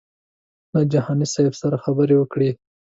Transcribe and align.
له 0.73 0.79
جهاني 0.91 1.25
صاحب 1.33 1.53
سره 1.61 1.77
خبرې 1.85 2.15
وکړې. 2.17 2.49